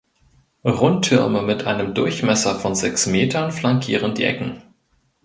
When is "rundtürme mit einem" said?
0.65-1.93